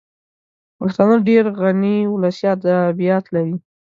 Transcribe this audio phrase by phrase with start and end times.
[0.77, 3.55] پښتانه ډېر غني ولسي ادبیات لري